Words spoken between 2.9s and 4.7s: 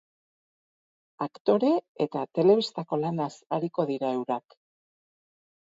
lanaz ariko dira eurak.